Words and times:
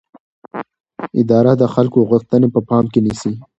اداره 1.21 1.53
د 1.57 1.63
خلکو 1.73 1.99
غوښتنې 2.09 2.47
په 2.53 2.59
پام 2.69 2.85
کې 2.91 2.99
نیسي. 3.05 3.31